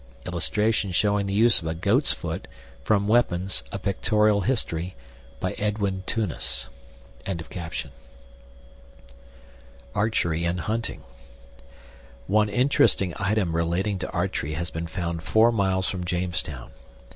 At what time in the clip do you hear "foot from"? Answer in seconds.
2.11-3.07